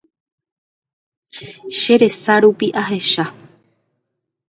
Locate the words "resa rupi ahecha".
2.01-3.25